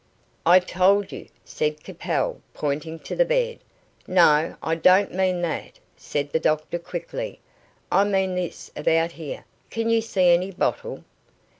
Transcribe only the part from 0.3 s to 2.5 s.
"I told you," said Capel,